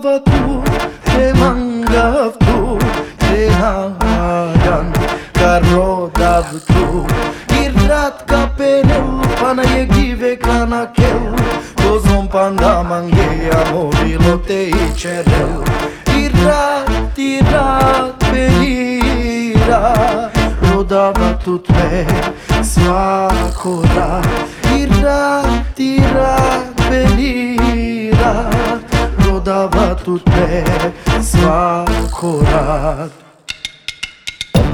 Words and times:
Rodava 0.00 0.20
tu 0.20 0.62
e 1.20 1.32
mangav 1.34 2.32
tu 2.38 2.78
E 3.36 3.48
hajan 3.50 4.92
ka 5.34 5.60
rodav 5.68 6.46
tu 6.68 7.06
Irrat 7.62 8.26
ka 8.26 8.48
penel 8.56 9.20
pana 9.40 9.62
je 9.62 9.84
give 9.92 10.36
kana 10.40 10.86
kel 10.96 11.36
Kozom 11.76 12.28
panda 12.32 12.82
mangeja 12.82 13.60
mobilo 13.72 14.38
te 14.46 14.70
i 14.70 14.86
čerel 14.96 15.64
Irrat, 16.16 17.18
irrat, 17.18 18.24
penira 18.30 19.82
Rodava 20.62 21.36
tu 21.44 21.58
tve 21.58 22.06
svako 22.62 23.82
rat 23.96 24.26
Irrat, 24.80 25.78
irrat, 25.78 26.72
penira 26.88 28.34
Rodava 29.40 29.79
турне 30.04 30.64
свакорад 31.22 33.12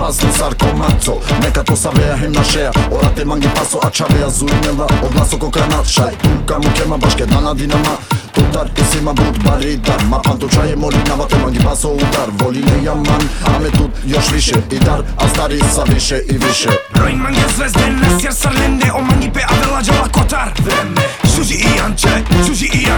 Аз 0.00 0.22
не 0.22 0.32
сар 0.32 0.54
комацо, 0.54 1.20
нека 1.42 1.64
то 1.64 1.76
савеа 1.76 2.18
хем 2.18 2.32
на 2.32 2.44
шеа. 2.44 2.72
Орате 2.90 3.24
манги 3.24 3.48
пасо, 3.48 3.80
а 3.82 3.90
чавеа 3.90 4.26
Од 4.26 4.92
Обласо 5.02 5.38
ко 5.38 5.50
кранат 5.50 5.86
шај, 5.86 6.14
тука 6.22 6.58
му 6.58 6.68
кема 6.76 6.98
башке 6.98 7.26
дана 7.26 7.54
динама 7.54 7.98
Тутар 8.34 8.68
ти 8.68 8.84
сима 8.84 9.14
бут 9.14 9.38
баридар 9.44 10.00
Ма 10.08 10.20
панто 10.22 10.48
чаје 10.48 10.76
на 10.76 11.28
те 11.28 11.36
манги 11.36 11.58
пасо 11.64 11.88
удар. 11.88 12.28
Воли 12.38 12.62
не 12.62 12.84
јаман, 12.86 13.22
а 13.46 13.58
ме 13.58 13.70
тут 13.70 13.90
још 14.06 14.32
више. 14.32 14.62
И 14.70 14.78
дар, 14.78 15.02
а 15.16 15.28
стари 15.28 15.60
са 15.74 15.84
више 15.84 16.16
и 16.28 16.36
више. 16.36 16.68
Рој 16.94 17.16
манге 17.16 17.48
звезде, 17.56 17.86
не 17.86 18.08
сјер 18.20 18.30
сарленде 18.32 18.92
О 18.94 19.00
манги 19.00 19.30
пе 19.32 19.40
авела 19.48 19.82
джала 19.82 20.08
котар. 20.12 20.52
Време 20.58 20.85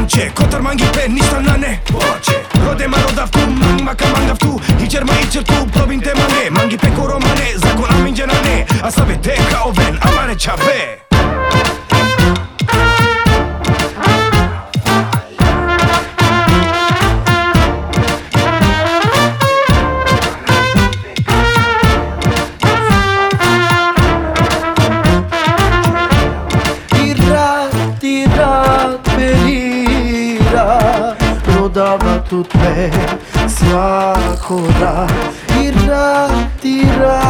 Poče, 0.08 0.30
kotor 0.34 0.62
mangi 0.62 0.84
pe 0.92 1.08
ništa 1.08 1.40
na 1.40 1.56
ne 1.56 1.80
Poče, 1.86 2.38
rode 2.66 2.88
maro 2.88 3.10
davtu, 3.16 3.38
mangi 3.38 3.82
maka 3.82 4.04
mangavtu 4.16 4.60
Hićer 4.80 5.04
ma 5.04 5.12
ićer 5.28 5.44
tu, 5.44 5.54
probin 5.72 6.00
te 6.00 6.14
mane. 6.14 6.50
Mangi 6.50 6.78
pe 6.78 6.86
koromane, 6.96 7.46
zakon 7.56 7.90
aminđe 8.00 8.26
na 8.26 8.40
ne 8.44 8.66
A 8.82 8.90
sabe 8.90 9.14
te 9.22 9.36
kao 9.52 9.72
ven, 9.76 9.98
amare 10.02 10.38
čabe 10.38 11.07
davattute 31.78 32.90
siakora 33.46 35.06
ira 35.62 36.28
tira 36.60 37.20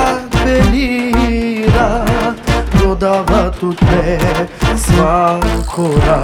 pelira 0.43 1.89
dodavattute 2.81 4.03
siakora 4.85 6.19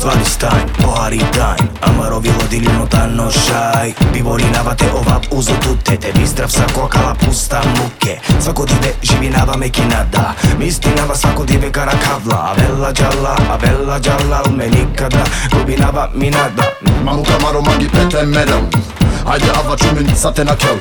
stvari 0.00 0.24
stanj, 0.24 0.66
pohari 0.82 1.20
danj 1.36 1.62
Amarovilo 1.80 2.44
diljeno 2.50 2.86
dano 2.90 3.30
šaj. 3.30 3.92
Pivori 4.12 4.44
navate 4.54 4.84
ovap 4.92 5.24
uzo 5.30 5.52
tute 5.62 5.96
Te 5.96 6.12
bizdrav 6.18 6.48
sa 6.48 6.64
kokala 6.74 7.14
pusta 7.14 7.62
muke. 7.76 8.18
Svako 8.40 8.64
dive 8.66 8.92
živi 9.02 9.30
nava 9.30 9.56
meki 9.56 9.80
nada. 9.80 10.34
Misli 10.58 10.90
nava 10.96 11.14
svako 11.14 11.44
dive 11.44 11.72
kara 11.72 11.92
kavla. 11.92 12.36
A 12.36 12.52
vela 12.60 12.92
džala, 12.92 13.36
a 13.50 13.56
vela 13.56 14.00
džala 14.00 14.42
U 14.48 14.52
me 14.56 14.66
nikada. 14.68 15.24
Gubi 15.52 15.76
nava 15.76 16.08
mi 16.14 16.30
nada 16.30 16.64
Mamu 17.04 17.24
kamaro 17.24 17.62
mangi 17.62 17.88
pete 17.88 18.26
merem 18.26 18.70
Ajde 19.26 19.46
ava 19.64 19.76
čumin 19.76 20.16
sate 20.16 20.44
na 20.44 20.56
kel 20.56 20.76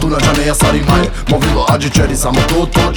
Tu 0.00 0.08
na 0.08 0.16
džane 0.18 0.46
ja 0.46 0.54
sari 0.54 0.82
maje. 0.88 1.10
Movilo 1.28 1.66
ađi 1.68 1.90
čeri 1.90 2.16
samo 2.16 2.40
to 2.48 2.66
to 2.66 2.92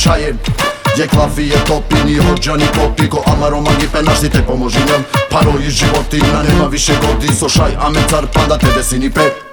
Gdzie 0.94 1.08
kwafi 1.08 1.48
je 1.48 1.58
topi, 1.58 1.96
ni 2.06 2.18
hodziani 2.18 2.66
popi 2.66 3.08
Ko 3.08 3.24
amaroma 3.26 3.72
nie 3.82 3.88
penasz, 3.88 4.20
te 4.32 4.42
pomożinam 4.44 5.04
Paro 5.30 5.54
i 5.68 5.72
životi 5.72 6.22
nema 6.50 6.68
više 6.68 6.94
godi 7.02 7.36
Sošaj, 7.36 7.72
ame 7.80 8.00
car 8.10 8.28
pada, 8.34 8.58
te 8.58 8.68
desini 8.78 9.10
pe 9.10 9.49